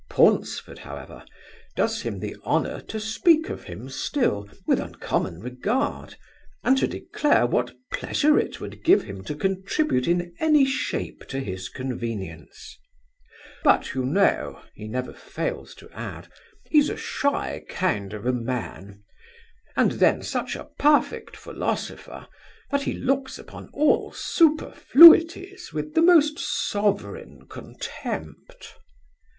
[0.09, 1.23] Paunceford, however,
[1.75, 6.15] does him the honour to speak of him still, with uncommon regard;
[6.63, 11.39] and to declare what pleasure it would give him to contribute in any shape to
[11.39, 12.79] his convenience:
[13.63, 16.29] 'But you know (he never fails to add)
[16.71, 19.03] he's a shy kind of a man
[19.75, 22.27] And then such a perfect philosopher,
[22.71, 28.73] that he looks upon all superfluities with the most sovereign contempt.